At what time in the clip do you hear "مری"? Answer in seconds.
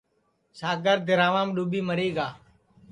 1.87-2.09